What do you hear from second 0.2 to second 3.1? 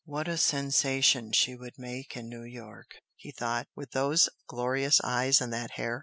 a sensation she would make in New York!"